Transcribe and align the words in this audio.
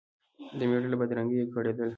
د 0.57 0.59
مېړه 0.69 0.87
له 0.91 0.97
بدرنګیه 1.01 1.45
کړېدله 1.53 1.89